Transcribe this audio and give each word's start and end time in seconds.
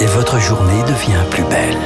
Et 0.00 0.06
votre 0.06 0.40
journée 0.40 0.82
devient 0.82 1.22
plus 1.30 1.44
belle. 1.44 1.76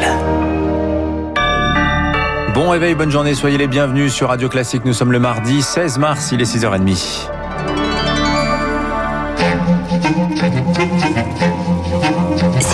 Bon 2.55 2.71
réveil, 2.71 2.95
bonne 2.95 3.11
journée, 3.11 3.35
soyez 3.35 3.59
les 3.59 3.67
bienvenus 3.67 4.15
sur 4.15 4.29
Radio 4.29 4.49
Classique. 4.49 4.87
Nous 4.87 4.95
sommes 4.95 5.13
le 5.13 5.19
mardi 5.19 5.61
16 5.61 5.99
mars, 5.99 6.33
il 6.33 6.41
est 6.41 6.51
6h30. 6.51 7.32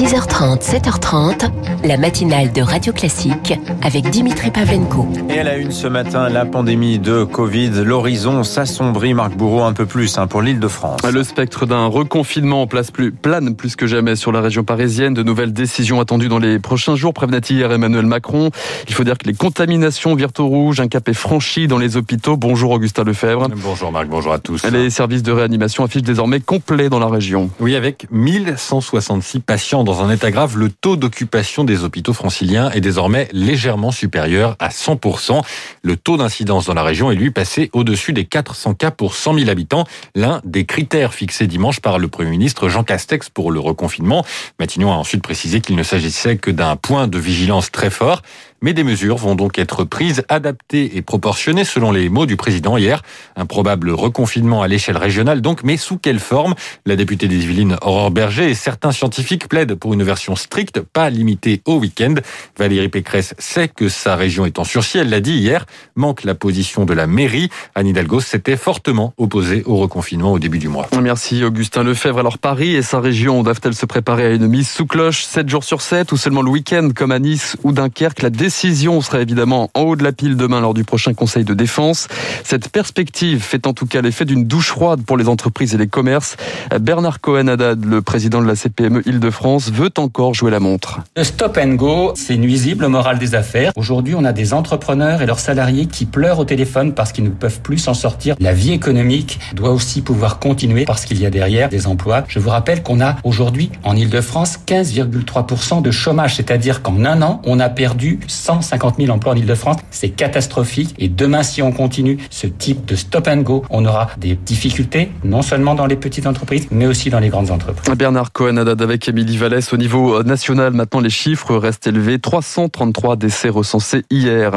6h30, 0.08 0.62
7h30, 0.62 1.50
la 1.84 1.98
matinale 1.98 2.50
de 2.50 2.62
Radio 2.62 2.94
Classique 2.94 3.52
avec 3.82 4.08
Dimitri 4.08 4.50
Pavlenko. 4.50 5.06
Et 5.28 5.38
à 5.38 5.42
la 5.42 5.58
une 5.58 5.70
ce 5.70 5.86
matin, 5.86 6.30
la 6.30 6.46
pandémie 6.46 6.98
de 6.98 7.24
Covid, 7.24 7.84
l'horizon 7.84 8.42
s'assombrit, 8.42 9.12
Marc 9.12 9.36
Bourreau, 9.36 9.64
un 9.64 9.74
peu 9.74 9.84
plus 9.84 10.16
hein, 10.16 10.26
pour 10.26 10.40
l'île 10.40 10.60
de 10.60 10.68
France. 10.68 11.02
Le 11.02 11.22
spectre 11.22 11.66
d'un 11.66 11.88
reconfinement 11.88 12.62
en 12.62 12.66
place 12.66 12.90
plus, 12.90 13.12
plane 13.12 13.54
plus 13.54 13.76
que 13.76 13.86
jamais 13.86 14.16
sur 14.16 14.32
la 14.32 14.40
région 14.40 14.64
parisienne. 14.64 15.12
De 15.12 15.22
nouvelles 15.22 15.52
décisions 15.52 16.00
attendues 16.00 16.28
dans 16.28 16.38
les 16.38 16.58
prochains 16.58 16.96
jours, 16.96 17.12
prévenait 17.12 17.40
hier 17.40 17.70
Emmanuel 17.70 18.06
Macron. 18.06 18.48
Il 18.88 18.94
faut 18.94 19.04
dire 19.04 19.18
que 19.18 19.26
les 19.26 19.34
contaminations 19.34 20.14
virent 20.14 20.32
au 20.38 20.46
rouge, 20.46 20.80
un 20.80 20.88
cap 20.88 21.06
est 21.10 21.12
franchi 21.12 21.68
dans 21.68 21.76
les 21.76 21.98
hôpitaux. 21.98 22.38
Bonjour 22.38 22.70
Augustin 22.70 23.04
Lefebvre. 23.04 23.48
Bonjour 23.56 23.92
Marc, 23.92 24.08
bonjour 24.08 24.32
à 24.32 24.38
tous. 24.38 24.64
Les 24.64 24.88
services 24.88 25.22
de 25.22 25.32
réanimation 25.32 25.84
affichent 25.84 26.00
désormais 26.00 26.40
complets 26.40 26.88
dans 26.88 26.98
la 26.98 27.08
région. 27.08 27.50
Oui, 27.60 27.76
avec 27.76 28.06
1166 28.10 29.40
patients 29.40 29.84
dans 29.84 29.97
un 30.02 30.10
état 30.10 30.30
grave, 30.30 30.56
le 30.56 30.70
taux 30.70 30.96
d'occupation 30.96 31.64
des 31.64 31.84
hôpitaux 31.84 32.12
franciliens 32.12 32.70
est 32.70 32.80
désormais 32.80 33.28
légèrement 33.32 33.90
supérieur 33.90 34.56
à 34.58 34.68
100%. 34.68 35.42
Le 35.82 35.96
taux 35.96 36.16
d'incidence 36.16 36.66
dans 36.66 36.74
la 36.74 36.82
région 36.82 37.10
est 37.10 37.14
lui 37.14 37.30
passé 37.30 37.70
au-dessus 37.72 38.12
des 38.12 38.24
400 38.24 38.74
cas 38.74 38.90
pour 38.90 39.14
100 39.14 39.38
000 39.38 39.50
habitants, 39.50 39.84
l'un 40.14 40.40
des 40.44 40.64
critères 40.64 41.14
fixés 41.14 41.46
dimanche 41.46 41.80
par 41.80 41.98
le 41.98 42.08
Premier 42.08 42.30
ministre 42.30 42.68
Jean 42.68 42.84
Castex 42.84 43.28
pour 43.30 43.50
le 43.50 43.60
reconfinement. 43.60 44.24
Matignon 44.58 44.92
a 44.92 44.96
ensuite 44.96 45.22
précisé 45.22 45.60
qu'il 45.60 45.76
ne 45.76 45.82
s'agissait 45.82 46.36
que 46.36 46.50
d'un 46.50 46.76
point 46.76 47.08
de 47.08 47.18
vigilance 47.18 47.70
très 47.70 47.90
fort 47.90 48.22
mais 48.60 48.72
des 48.72 48.84
mesures 48.84 49.16
vont 49.16 49.34
donc 49.34 49.58
être 49.58 49.84
prises, 49.84 50.24
adaptées 50.28 50.96
et 50.96 51.02
proportionnées 51.02 51.64
selon 51.64 51.92
les 51.92 52.08
mots 52.08 52.26
du 52.26 52.36
président 52.36 52.76
hier. 52.76 53.02
Un 53.36 53.46
probable 53.46 53.90
reconfinement 53.90 54.62
à 54.62 54.68
l'échelle 54.68 54.96
régionale 54.96 55.40
donc, 55.40 55.62
mais 55.64 55.76
sous 55.76 55.98
quelle 55.98 56.18
forme? 56.18 56.54
La 56.86 56.96
députée 56.96 57.28
des 57.28 57.44
Yvelines 57.44 57.76
Aurore 57.82 58.10
Berger 58.10 58.50
et 58.50 58.54
certains 58.54 58.92
scientifiques 58.92 59.48
plaident 59.48 59.74
pour 59.74 59.94
une 59.94 60.02
version 60.02 60.36
stricte, 60.36 60.80
pas 60.80 61.10
limitée 61.10 61.62
au 61.66 61.78
week-end. 61.78 62.14
Valérie 62.56 62.88
Pécresse 62.88 63.34
sait 63.38 63.68
que 63.68 63.88
sa 63.88 64.16
région 64.16 64.46
est 64.46 64.58
en 64.58 64.64
sursis, 64.64 64.98
elle 64.98 65.10
l'a 65.10 65.20
dit 65.20 65.34
hier, 65.34 65.66
manque 65.96 66.24
la 66.24 66.34
position 66.34 66.84
de 66.84 66.94
la 66.94 67.06
mairie. 67.06 67.50
Anne 67.74 67.86
Hidalgo 67.86 68.20
s'était 68.20 68.56
fortement 68.56 69.14
opposée 69.18 69.62
au 69.66 69.76
reconfinement 69.76 70.32
au 70.32 70.38
début 70.38 70.58
du 70.58 70.68
mois. 70.68 70.88
Merci 71.00 71.44
Augustin 71.44 71.82
Lefebvre. 71.82 72.18
Alors 72.18 72.38
Paris 72.38 72.74
et 72.74 72.82
sa 72.82 73.00
région 73.00 73.42
doivent-elles 73.42 73.74
se 73.74 73.86
préparer 73.86 74.26
à 74.26 74.30
une 74.30 74.48
mise 74.48 74.68
sous 74.68 74.86
cloche 74.86 75.24
7 75.24 75.48
jours 75.48 75.64
sur 75.64 75.80
7 75.80 76.12
ou 76.12 76.16
seulement 76.16 76.42
le 76.42 76.50
week-end 76.50 76.88
comme 76.94 77.12
à 77.12 77.18
Nice 77.18 77.56
ou 77.62 77.72
Dunkerque? 77.72 78.22
Décision 78.48 79.02
sera 79.02 79.20
évidemment 79.20 79.68
en 79.74 79.82
haut 79.82 79.94
de 79.94 80.02
la 80.02 80.10
pile 80.10 80.34
demain 80.34 80.62
lors 80.62 80.72
du 80.72 80.82
prochain 80.82 81.12
Conseil 81.12 81.44
de 81.44 81.52
défense. 81.52 82.08
Cette 82.44 82.70
perspective 82.70 83.42
fait 83.42 83.66
en 83.66 83.74
tout 83.74 83.84
cas 83.84 84.00
l'effet 84.00 84.24
d'une 84.24 84.46
douche 84.46 84.68
froide 84.70 85.02
pour 85.02 85.18
les 85.18 85.28
entreprises 85.28 85.74
et 85.74 85.76
les 85.76 85.86
commerces. 85.86 86.38
Bernard 86.80 87.20
Cohen-Haddad, 87.20 87.84
le 87.84 88.00
président 88.00 88.40
de 88.40 88.46
la 88.46 88.56
CPME 88.56 89.02
Île-de-France, 89.06 89.70
veut 89.70 89.90
encore 89.98 90.32
jouer 90.32 90.50
la 90.50 90.60
montre. 90.60 91.00
Le 91.14 91.24
stop 91.24 91.58
and 91.62 91.74
go, 91.74 92.12
c'est 92.14 92.38
nuisible 92.38 92.86
au 92.86 92.88
moral 92.88 93.18
des 93.18 93.34
affaires. 93.34 93.70
Aujourd'hui, 93.76 94.14
on 94.14 94.24
a 94.24 94.32
des 94.32 94.54
entrepreneurs 94.54 95.20
et 95.20 95.26
leurs 95.26 95.40
salariés 95.40 95.84
qui 95.84 96.06
pleurent 96.06 96.38
au 96.38 96.46
téléphone 96.46 96.94
parce 96.94 97.12
qu'ils 97.12 97.24
ne 97.24 97.28
peuvent 97.28 97.60
plus 97.60 97.76
s'en 97.76 97.92
sortir. 97.92 98.34
La 98.40 98.54
vie 98.54 98.72
économique 98.72 99.40
doit 99.52 99.72
aussi 99.72 100.00
pouvoir 100.00 100.38
continuer 100.38 100.86
parce 100.86 101.04
qu'il 101.04 101.20
y 101.20 101.26
a 101.26 101.30
derrière 101.30 101.68
des 101.68 101.86
emplois. 101.86 102.24
Je 102.28 102.38
vous 102.38 102.48
rappelle 102.48 102.82
qu'on 102.82 103.02
a 103.02 103.16
aujourd'hui 103.24 103.70
en 103.84 103.94
Île-de-France 103.94 104.60
15,3% 104.66 105.82
de 105.82 105.90
chômage, 105.90 106.36
c'est-à-dire 106.36 106.80
qu'en 106.80 107.04
un 107.04 107.20
an, 107.20 107.42
on 107.44 107.60
a 107.60 107.68
perdu 107.68 108.20
150 108.38 108.96
000 108.98 109.10
emplois 109.10 109.32
en 109.32 109.36
Ile-de-France. 109.36 109.76
C'est 109.90 110.10
catastrophique. 110.10 110.94
Et 110.98 111.08
demain, 111.08 111.42
si 111.42 111.62
on 111.62 111.72
continue 111.72 112.18
ce 112.30 112.46
type 112.46 112.86
de 112.86 112.96
stop 112.96 113.28
and 113.28 113.38
go, 113.38 113.64
on 113.70 113.84
aura 113.84 114.08
des 114.18 114.34
difficultés, 114.34 115.10
non 115.24 115.42
seulement 115.42 115.74
dans 115.74 115.86
les 115.86 115.96
petites 115.96 116.26
entreprises, 116.26 116.68
mais 116.70 116.86
aussi 116.86 117.10
dans 117.10 117.20
les 117.20 117.28
grandes 117.28 117.50
entreprises. 117.50 117.94
Bernard 117.96 118.32
Cohen-Haddad 118.32 118.80
avec 118.80 119.08
Émilie 119.08 119.36
Vallès. 119.36 119.72
Au 119.72 119.76
niveau 119.76 120.22
national, 120.22 120.72
maintenant, 120.72 121.00
les 121.00 121.10
chiffres 121.10 121.56
restent 121.56 121.86
élevés. 121.86 122.18
333 122.18 123.16
décès 123.16 123.48
recensés 123.48 124.04
hier. 124.10 124.52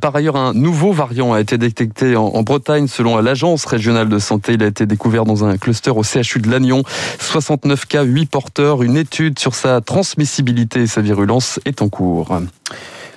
Par 0.00 0.16
ailleurs, 0.16 0.36
un 0.36 0.54
nouveau 0.54 0.92
variant 0.92 1.32
a 1.32 1.40
été 1.40 1.58
détecté 1.58 2.16
en 2.16 2.42
Bretagne 2.42 2.86
selon 2.86 3.18
l'Agence 3.18 3.64
régionale 3.64 4.08
de 4.08 4.18
santé. 4.18 4.54
Il 4.54 4.62
a 4.62 4.66
été 4.66 4.86
découvert 4.86 5.24
dans 5.24 5.44
un 5.44 5.56
cluster 5.56 5.90
au 5.90 6.02
CHU 6.02 6.40
de 6.40 6.50
Lannion. 6.50 6.82
69 7.20 7.86
cas, 7.86 8.02
8 8.02 8.26
porteurs. 8.26 8.82
Une 8.82 8.96
étude 8.96 9.38
sur 9.38 9.54
sa 9.54 9.80
transmissibilité 9.80 10.82
et 10.82 10.86
sa 10.86 11.00
virulence 11.00 11.60
est 11.64 11.82
en 11.82 11.88
cours. 11.88 12.38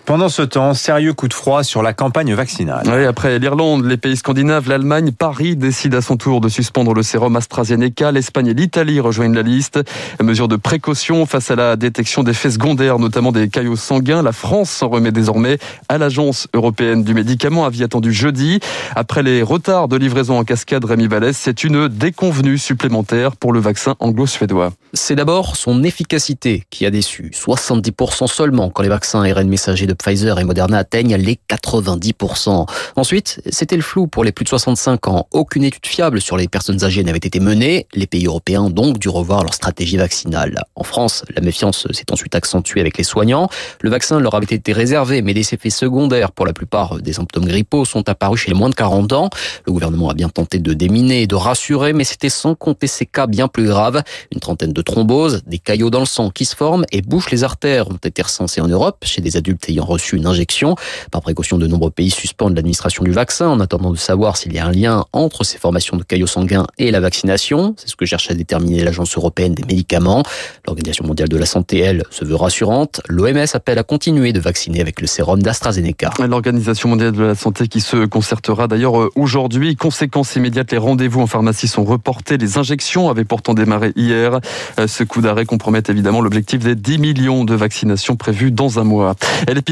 Pendant 0.10 0.28
ce 0.28 0.42
temps, 0.42 0.74
sérieux 0.74 1.14
coup 1.14 1.28
de 1.28 1.36
froid 1.36 1.62
sur 1.62 1.84
la 1.84 1.94
campagne 1.94 2.34
vaccinale. 2.34 2.82
Oui, 2.88 3.06
après 3.06 3.38
l'Irlande, 3.38 3.86
les 3.86 3.96
pays 3.96 4.18
scandinaves, 4.18 4.68
l'Allemagne, 4.68 5.12
Paris 5.12 5.56
décide 5.56 5.94
à 5.94 6.02
son 6.02 6.18
tour 6.18 6.42
de 6.42 6.50
suspendre 6.50 6.96
le 6.96 7.04
sérum 7.04 7.36
AstraZeneca. 7.36 8.12
L'Espagne 8.12 8.48
et 8.48 8.54
l'Italie 8.56 9.00
rejoignent 9.00 9.36
la 9.36 9.44
liste. 9.44 9.80
Mesure 10.20 10.48
de 10.48 10.56
précaution 10.56 11.28
face 11.28 11.52
à 11.52 11.56
la 11.56 11.76
détection 11.76 12.24
d'effets 12.24 12.50
secondaires, 12.50 12.98
notamment 12.98 13.32
des 13.32 13.50
caillots 13.50 13.76
sanguins. 13.76 14.24
La 14.24 14.32
France 14.32 14.72
s'en 14.72 14.90
remet 14.90 15.12
désormais 15.12 15.60
à 15.90 16.00
l'Agence 16.00 16.48
européenne 16.56 17.04
du 17.04 17.14
médicament, 17.14 17.66
avis 17.66 17.84
attendu 17.84 18.12
jeudi. 18.12 18.62
Après 18.96 19.22
les 19.22 19.44
retards 19.44 19.90
de 19.90 19.96
livraison 19.96 20.40
en 20.40 20.44
cascade, 20.44 20.86
Rémi 20.86 21.06
Vallès, 21.06 21.38
c'est 21.38 21.64
une 21.64 21.88
déconvenue 21.88 22.58
supplémentaire 22.58 23.36
pour 23.36 23.54
le 23.54 23.60
vaccin 23.60 23.96
anglo-suédois. 24.00 24.72
C'est 24.94 25.16
d'abord 25.16 25.56
son 25.56 25.84
efficacité 25.84 26.64
qui 26.72 26.88
a 26.88 26.90
déçu. 26.90 27.30
70% 27.32 28.26
seulement 28.26 28.72
quand 28.72 28.82
les 28.82 28.90
vaccins 28.90 29.22
ARN 29.22 29.48
messagers 29.48 29.86
de 29.86 29.99
Pfizer 30.02 30.40
et 30.40 30.44
Moderna 30.44 30.80
atteignent 30.80 31.16
les 31.16 31.40
90%. 31.50 32.66
Ensuite, 32.96 33.42
c'était 33.50 33.76
le 33.76 33.82
flou 33.82 34.08
pour 34.08 34.24
les 34.24 34.32
plus 34.32 34.44
de 34.44 34.50
65 34.50 35.08
ans. 35.08 35.28
Aucune 35.32 35.64
étude 35.64 35.86
fiable 35.86 36.22
sur 36.22 36.38
les 36.38 36.48
personnes 36.48 36.84
âgées 36.84 37.04
n'avait 37.04 37.18
été 37.18 37.40
menée. 37.40 37.88
Les 37.94 38.08
pays 38.08 38.26
européens 38.26 38.64
ont 38.64 38.70
donc 38.70 39.00
dû 39.00 39.10
revoir 39.10 39.44
leur 39.44 39.54
stratégie 39.54 39.98
vaccinale. 39.98 40.64
En 40.76 40.84
France, 40.84 41.24
la 41.36 41.42
méfiance 41.42 41.88
s'est 41.92 42.12
ensuite 42.12 42.36
accentuée 42.36 42.80
avec 42.80 42.98
les 42.98 43.04
soignants. 43.04 43.50
Le 43.82 43.90
vaccin 43.90 44.20
leur 44.20 44.36
avait 44.36 44.46
été 44.50 44.74
réservé, 44.74 45.22
mais 45.22 45.34
des 45.34 45.54
effets 45.54 45.70
secondaires 45.70 46.32
pour 46.32 46.46
la 46.46 46.54
plupart 46.54 47.02
des 47.02 47.14
symptômes 47.14 47.46
grippaux 47.46 47.86
sont 47.86 48.08
apparus 48.10 48.42
chez 48.42 48.52
les 48.52 48.58
moins 48.58 48.70
de 48.70 48.76
40 48.76 49.14
ans. 49.14 49.30
Le 49.66 49.72
gouvernement 49.74 50.10
a 50.10 50.14
bien 50.14 50.30
tenté 50.30 50.60
de 50.60 50.74
déminer 50.74 51.24
et 51.24 51.28
de 51.28 51.36
rassurer, 51.36 51.94
mais 51.94 52.04
c'était 52.04 52.30
sans 52.30 52.56
compter 52.56 52.88
ces 52.88 53.06
cas 53.06 53.28
bien 53.28 53.48
plus 53.48 53.68
graves. 53.68 54.02
Une 54.34 54.40
trentaine 54.40 54.74
de 54.74 54.82
thromboses, 54.82 55.44
des 55.46 55.60
caillots 55.60 55.90
dans 55.90 56.00
le 56.00 56.06
sang 56.06 56.30
qui 56.30 56.46
se 56.46 56.56
forment 56.56 56.86
et 56.92 57.02
bouchent 57.02 57.32
les 57.32 57.44
artères 57.44 57.90
ont 57.90 57.98
été 57.98 58.22
recensés 58.22 58.62
en 58.62 58.68
Europe 58.68 58.98
chez 59.04 59.22
des 59.22 59.38
adultes 59.38 59.68
ayant 59.70 59.86
reçu 59.90 60.16
une 60.16 60.26
injection. 60.26 60.76
Par 61.12 61.22
précaution, 61.22 61.58
de 61.58 61.68
nombreux 61.68 61.92
pays 61.92 62.10
suspendent 62.10 62.56
l'administration 62.56 63.04
du 63.04 63.12
vaccin 63.12 63.50
en 63.50 63.60
attendant 63.60 63.92
de 63.92 63.98
savoir 63.98 64.38
s'il 64.38 64.54
y 64.54 64.60
a 64.60 64.66
un 64.66 64.72
lien 64.72 65.06
entre 65.14 65.44
ces 65.44 65.58
formations 65.58 65.98
de 65.98 66.04
caillots 66.04 66.28
sanguins 66.28 66.66
et 66.78 66.92
la 66.92 67.00
vaccination. 67.00 67.76
C'est 67.78 67.90
ce 67.90 67.96
que 67.96 68.06
cherche 68.06 68.30
à 68.32 68.34
déterminer 68.34 68.84
l'Agence 68.84 69.18
européenne 69.18 69.54
des 69.54 69.64
médicaments. 69.64 70.24
L'Organisation 70.66 71.06
mondiale 71.06 71.30
de 71.30 71.38
la 71.38 71.46
santé, 71.46 71.80
elle, 71.80 72.04
se 72.10 72.24
veut 72.26 72.36
rassurante. 72.36 73.02
L'OMS 73.08 73.46
appelle 73.54 73.78
à 73.78 73.84
continuer 73.84 74.34
de 74.34 74.40
vacciner 74.40 74.82
avec 74.82 75.02
le 75.02 75.08
sérum 75.08 75.42
d'AstraZeneca. 75.42 76.12
L'Organisation 76.20 76.90
mondiale 76.90 77.12
de 77.12 77.24
la 77.24 77.36
santé 77.36 77.68
qui 77.68 77.82
se 77.82 78.06
concertera 78.06 78.68
d'ailleurs 78.68 79.00
euh, 79.00 79.10
aujourd'hui. 79.16 79.76
Conséquence 79.76 80.36
immédiate, 80.36 80.72
les 80.72 80.78
rendez-vous 80.78 81.22
en 81.22 81.28
pharmacie 81.28 81.68
sont 81.68 81.84
reportés. 81.84 82.38
Les 82.38 82.58
injections 82.58 83.10
avaient 83.10 83.26
pourtant 83.26 83.54
démarré 83.54 83.92
hier. 83.96 84.40
Euh, 84.80 84.88
ce 84.88 85.04
coup 85.04 85.22
d'arrêt 85.22 85.46
compromet 85.46 85.84
évidemment 85.88 86.22
l'objectif 86.22 86.60
des 86.60 86.76
10 86.76 86.98
millions 87.00 87.46
de 87.46 87.56
vaccinations 87.56 88.16
prévues 88.16 88.52
dans 88.52 88.80
un 88.80 88.84
mois. 88.84 89.16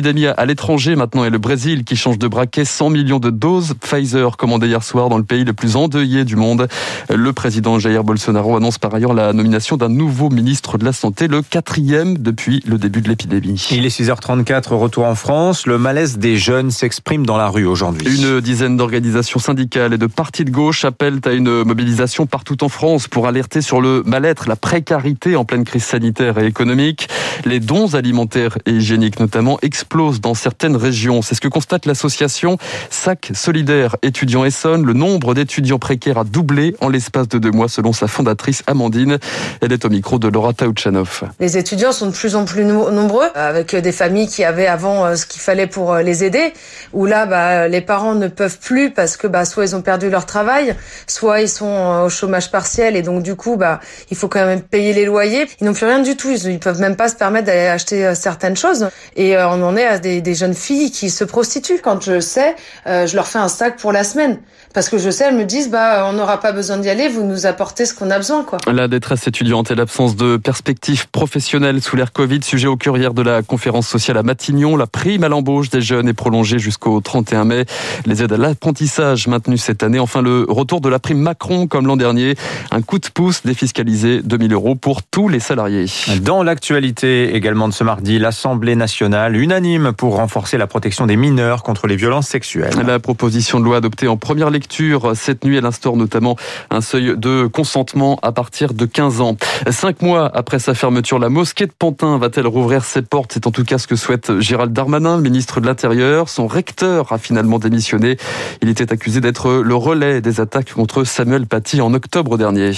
L'épidémie 0.08 0.28
à 0.38 0.46
l'étranger 0.46 0.96
maintenant 0.96 1.26
et 1.26 1.30
le 1.30 1.38
Brésil 1.38 1.84
qui 1.84 1.98
change 1.98 2.18
de 2.18 2.30
braquet 2.30 2.64
100 2.64 2.92
millions 2.92 3.20
de 3.20 3.30
doses 3.30 3.74
Pfizer 3.74 4.38
commandées 4.38 4.68
hier 4.68 4.82
soir 4.82 5.10
dans 5.10 5.18
le 5.18 5.26
pays 5.26 5.44
le 5.44 5.52
plus 5.52 5.76
endeuillé 5.76 6.24
du 6.24 6.38
monde. 6.38 6.70
Le 7.14 7.34
président 7.34 7.78
Jair 7.78 8.06
Bolsonaro 8.06 8.56
annonce 8.56 8.78
par 8.78 8.96
ailleurs 8.96 9.14
la 9.14 9.34
nomination 9.34 9.76
d'un 9.76 9.90
nouveau 9.90 10.30
ministre 10.30 10.78
de 10.78 10.86
la 10.86 10.94
Santé, 10.94 11.28
le 11.28 11.42
quatrième 11.42 12.18
depuis 12.18 12.64
le 12.66 12.78
début 12.78 13.02
de 13.02 13.10
l'épidémie. 13.10 13.68
Il 13.70 13.86
est 13.86 14.00
6h34, 14.00 14.76
retour 14.76 15.04
en 15.04 15.16
France. 15.16 15.68
Le 15.68 15.78
malaise 15.78 16.18
des 16.20 16.38
jeunes 16.38 16.72
s'exprime 16.72 17.26
dans 17.26 17.36
la 17.36 17.50
rue 17.50 17.66
aujourd'hui. 17.66 18.08
Une 18.08 18.40
dizaine 18.40 18.78
d'organisations 18.78 19.42
syndicales 19.42 19.94
et 19.94 19.98
de 19.98 20.08
partis 20.08 20.46
de 20.46 20.52
gauche 20.52 20.86
appellent 20.86 21.20
à 21.26 21.32
une 21.32 21.64
mobilisation 21.64 22.28
partout 22.28 22.64
en 22.64 22.70
France 22.70 23.10
pour 23.10 23.28
alerter 23.28 23.62
sur 23.62 23.82
le 23.82 24.04
mal-être, 24.06 24.48
la 24.48 24.56
précarité 24.56 25.36
en 25.36 25.44
pleine 25.44 25.66
crise 25.66 25.84
sanitaire 25.84 26.38
et 26.38 26.46
économique. 26.46 27.10
Les 27.46 27.60
dons 27.60 27.96
alimentaires 27.96 28.58
et 28.66 28.72
hygiéniques 28.72 29.20
notamment 29.20 29.58
explosent 29.62 30.22
dans 30.22 30.34
certaines 30.34 30.76
régions. 30.76 31.22
C'est 31.22 31.36
ce 31.36 31.42
que 31.42 31.48
constate 31.48 31.86
l'association 31.86 32.58
SAC 32.90 33.32
Solidaire 33.34 33.96
Étudiants 34.02 34.46
Essonne. 34.46 34.86
Le 34.86 34.94
nombre 34.94 35.34
d'étudiants 35.34 35.80
précaires 35.80 36.18
a 36.18 36.24
doublé 36.24 36.76
en 36.82 36.90
l'espace 36.90 37.28
de 37.28 37.38
deux 37.38 37.52
mois 37.52 37.70
selon 37.70 37.94
sa 37.94 38.08
fondatrice 38.08 38.64
Amandine. 38.68 39.18
Elle 39.62 39.72
est 39.72 39.86
au 39.86 39.90
micro 39.90 40.20
de 40.20 40.28
Laura 40.28 40.54
Taouchanov. 40.54 41.24
Les 41.40 41.58
étudiants 41.58 41.92
sont 41.92 42.08
de 42.08 42.12
plus 42.12 42.36
en 42.36 42.46
plus 42.46 42.64
nombreux, 42.66 43.28
avec 43.36 43.76
des 43.76 43.92
familles 43.92 44.28
qui 44.28 44.44
avaient 44.44 44.68
avant 44.68 45.06
euh, 45.06 45.16
ce 45.16 45.26
qu'il 45.26 45.42
fallait 45.42 45.68
pour 45.68 45.94
euh, 45.94 46.02
les 46.02 46.24
aider, 46.24 46.54
où 46.94 47.06
là, 47.06 47.26
bah, 47.26 47.68
les 47.68 47.82
parents 47.82 48.16
ne 48.16 48.28
peuvent 48.28 48.60
plus 48.60 48.92
parce 48.92 49.18
que 49.18 49.28
bah, 49.28 49.46
soit 49.46 49.66
ils 49.66 49.76
ont 49.76 49.82
perdu 49.82 50.10
leur 50.10 50.26
travail, 50.26 50.76
soit 51.08 51.42
ils 51.42 51.50
sont 51.50 51.66
euh, 51.66 52.06
au 52.06 52.10
chômage 52.10 52.52
partiel 52.52 52.96
et 52.96 53.02
donc 53.02 53.24
du 53.24 53.36
coup, 53.36 53.58
bah, 53.58 53.80
il 54.12 54.18
faut 54.18 54.28
quand 54.28 54.46
même 54.46 54.62
payer 54.62 54.94
les 54.94 55.06
loyers. 55.06 55.48
Ils 55.62 55.66
n'ont 55.66 55.74
plus 55.74 55.86
rien 55.86 56.00
du 56.00 56.16
tout, 56.16 56.30
ils, 56.30 56.54
ne 56.54 56.58
peuvent 56.58 56.80
même 56.80 56.96
pas 56.96 57.10
se 57.10 57.16
permettre 57.18 57.48
d'aller 57.48 57.68
acheter 57.68 58.14
certaines 58.16 58.58
choses. 58.58 58.90
Et 59.16 59.38
on 59.38 59.64
en 59.64 59.76
est 59.76 59.86
à 59.86 60.00
des, 60.00 60.22
des, 60.22 60.36
jeunes 60.36 60.54
filles 60.54 60.92
qui 60.92 61.10
se 61.10 61.24
prostituent. 61.24 61.80
Quand 61.82 62.04
je 62.04 62.20
sais, 62.20 62.56
je 62.86 63.16
leur 63.16 63.28
fais 63.28 63.40
un 63.40 63.48
sac 63.48 63.78
pour 63.78 63.92
la 63.92 64.04
semaine 64.04 64.38
parce 64.78 64.90
que 64.90 65.00
je 65.00 65.10
sais, 65.10 65.24
elles 65.24 65.36
me 65.36 65.44
disent, 65.44 65.72
bah, 65.72 66.06
on 66.08 66.14
n'aura 66.14 66.40
pas 66.40 66.52
besoin 66.52 66.78
d'y 66.78 66.88
aller, 66.88 67.08
vous 67.08 67.24
nous 67.24 67.48
apportez 67.48 67.86
ce 67.88 67.96
qu'on 67.96 68.12
a 68.12 68.18
besoin, 68.18 68.44
quoi. 68.44 68.60
La 68.72 68.88
détresse 68.88 69.28
étudiante 69.28 69.72
et 69.72 69.76
l'absence 69.76 70.16
de 70.16 70.38
perspectives 70.38 71.08
professionnelles 71.10 71.82
sous 71.82 71.96
l'ère 71.96 72.12
Covid, 72.12 72.44
sujet 72.44 72.68
au 72.68 72.78
cœur 72.78 72.96
hier 72.96 73.16
de 73.16 73.24
la 73.24 73.42
conférence 73.42 73.88
sociale 73.88 74.18
à 74.18 74.22
Matignon. 74.22 74.78
La 74.78 74.86
prime 74.86 75.24
à 75.24 75.30
l'embauche 75.30 75.72
des 75.72 75.82
jeunes 75.82 76.08
est 76.08 76.14
prolongée 76.14 76.60
jusqu'au 76.60 77.02
31 77.02 77.46
mai. 77.46 77.66
Les 78.06 78.22
aides 78.22 78.34
à 78.34 78.38
l'apprentissage 78.38 79.28
maintenues 79.28 79.58
cette 79.58 79.82
année. 79.82 79.98
Enfin, 79.98 80.22
le 80.22 80.46
retour 80.48 80.80
de 80.80 80.90
la 80.90 81.00
prime 81.00 81.18
Macron 81.18 81.66
comme 81.66 81.88
l'an 81.88 81.98
dernier. 81.98 82.36
Un 82.70 82.84
coup 82.84 83.00
de 83.00 83.08
pouce 83.12 83.42
défiscalisé 83.44 84.22
2000 84.22 84.54
euros 84.54 84.76
pour 84.76 85.02
tous 85.02 85.28
les 85.28 85.40
salariés. 85.40 85.86
Dans 86.22 86.44
l'actualité 86.44 87.07
également 87.08 87.68
de 87.68 87.74
ce 87.74 87.84
mardi, 87.84 88.20
l'Assemblée 88.20 88.76
nationale 88.76 89.36
unanime 89.36 89.94
pour 89.94 90.16
renforcer 90.16 90.58
la 90.58 90.68
protection 90.68 91.06
des 91.06 91.16
mineurs 91.16 91.64
contre 91.64 91.88
les 91.88 91.96
violences 91.96 92.28
sexuelles. 92.28 92.74
La 92.86 93.00
proposition 93.00 93.60
de 93.60 93.66
loi 93.66 93.78
adoptée 93.78 94.08
en 94.08 94.18
première 94.18 94.50
lecture 94.50 95.12
cette 95.16 95.44
nuit, 95.44 95.58
elle 95.58 95.66
instaure 95.66 95.98
notamment 95.98 96.36
un 96.70 96.82
seuil 96.82 97.16
de 97.18 97.48
consentement 97.48 98.20
à 98.22 98.32
partir 98.32 98.74
de 98.74 98.86
15 98.86 99.22
ans. 99.22 99.38
Cinq 99.70 100.02
mois 100.02 100.30
après 100.34 100.60
sa 100.60 100.74
fermeture, 100.74 101.20
la 101.20 101.30
mosquée 101.30 101.66
de 101.66 101.74
Pantin 101.78 102.18
va-t-elle 102.18 102.48
rouvrir 102.48 102.84
ses 102.84 103.02
portes? 103.02 103.32
C'est 103.34 103.48
en 103.48 103.52
tout 103.52 103.64
cas 103.64 103.78
ce 103.78 103.88
que 103.88 103.96
souhaite 103.96 104.40
Gérald 104.40 104.74
Darmanin, 104.74 105.18
ministre 105.18 105.62
de 105.62 105.66
l'Intérieur. 105.66 106.30
Son 106.30 106.48
recteur 106.48 107.12
a 107.12 107.18
finalement 107.18 107.60
démissionné. 107.60 108.18
Il 108.62 108.70
était 108.70 108.92
accusé 108.92 109.22
d'être 109.22 109.52
le 109.52 109.76
relais 109.76 110.22
des 110.22 110.42
attaques 110.42 110.74
contre 110.74 111.04
Samuel 111.04 111.48
Paty 111.48 111.82
en 111.82 111.94
octobre 111.94 112.38
dernier. 112.38 112.72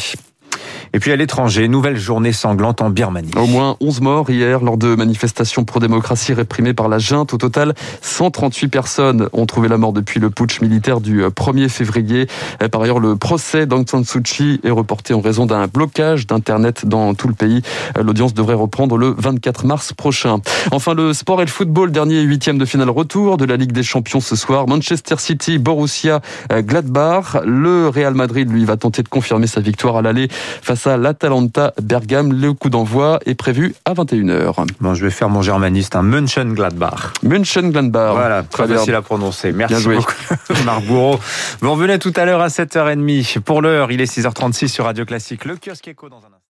Et 0.94 1.00
puis 1.00 1.12
à 1.12 1.16
l'étranger, 1.16 1.68
nouvelle 1.68 1.98
journée 1.98 2.32
sanglante 2.32 2.82
en 2.82 2.90
Birmanie. 2.90 3.32
Au 3.36 3.46
moins 3.46 3.78
11 3.80 4.02
morts 4.02 4.30
hier 4.30 4.62
lors 4.62 4.78
de 4.78 4.96
manifestations 4.96 5.64
pro-démocratie 5.64 6.34
réprimées 6.34 6.74
par 6.74 6.90
la 6.90 6.98
junte. 6.98 7.34
Au 7.34 7.38
total, 7.38 7.74
138 8.02 8.68
personnes 8.70 9.30
ont 9.34 9.46
trouvé 9.46 9.68
la 9.68 9.78
mort 9.78 9.94
depuis 9.94 10.20
le 10.20 10.30
putsch 10.30 10.62
militaire 10.62 11.00
du 11.00 11.22
1er 11.22 11.70
février. 11.70 12.28
Par 12.72 12.82
ailleurs, 12.82 13.00
le 13.00 13.16
procès 13.16 13.68
d'Aung 13.68 13.88
San 13.88 14.04
Suu 14.04 14.24
Kyi 14.24 14.60
est 14.64 14.72
reporté 14.72 15.14
en 15.14 15.22
raison 15.22 15.46
d'un 15.46 15.68
blocage 15.68 16.26
d'Internet 16.26 16.88
dans 16.88 17.14
tout 17.14 17.28
le 17.28 17.36
pays. 17.36 17.62
L'audience 18.02 18.34
devrait 18.34 18.56
reprendre 18.56 18.98
le 18.98 19.14
24 19.18 19.66
mars 19.66 19.94
prochain. 19.94 20.38
Enfin, 20.72 20.96
le 20.96 21.14
sport 21.14 21.42
et 21.42 21.46
le 21.46 21.52
football, 21.52 21.92
dernier 21.92 22.22
huitième 22.22 22.58
de 22.58 22.66
finale 22.66 22.90
retour 22.90 23.38
de 23.38 23.46
la 23.46 23.58
Ligue 23.58 23.74
des 23.74 23.84
Champions 23.84 24.22
ce 24.22 24.36
soir. 24.36 24.68
Manchester 24.68 25.16
City, 25.20 25.60
Borussia, 25.60 26.22
Gladbach. 26.50 27.38
Le 27.46 27.90
Real 27.90 28.16
Madrid, 28.16 28.52
lui, 28.52 28.66
va 28.66 28.78
tenter 28.78 29.04
de 29.04 29.10
confirmer 29.10 29.48
sa 29.48 29.62
victoire 29.62 29.98
à 29.98 30.02
l'aller 30.02 30.30
face 30.30 30.79
à 30.88 30.98
l'Atalanta 30.98 31.74
Bergame. 31.82 32.34
Le 32.34 32.54
coup 32.54 32.70
d'envoi 32.70 33.20
est 33.26 33.36
prévu 33.36 33.76
à 33.86 33.94
21h. 33.94 34.66
Bon, 34.80 34.94
je 34.94 35.04
vais 35.04 35.12
faire 35.12 35.30
mon 35.30 35.42
germaniste, 35.42 35.96
un 35.96 36.04
Mönchengladbach. 36.04 37.14
Mönchengladbach. 37.24 38.14
Voilà, 38.14 38.44
très 38.44 38.68
facile 38.68 38.96
à 38.96 39.02
prononcer. 39.02 39.52
Merci 39.52 39.88
beaucoup, 39.88 40.14
Marc 40.66 40.84
Bourreau. 40.86 41.20
Vous 41.62 41.72
revenez 41.72 42.00
tout 42.00 42.14
à 42.16 42.26
l'heure 42.26 42.42
à 42.42 42.48
7h30. 42.48 43.40
Pour 43.40 43.62
l'heure, 43.62 43.92
il 43.92 44.02
est 44.02 44.12
6h36 44.12 44.68
sur 44.68 44.86
Radio 44.86 45.06
Classique. 45.06 45.46
Le 45.46 45.56
kiosque 45.58 45.88
écho 45.88 46.10
dans 46.10 46.18
un 46.18 46.39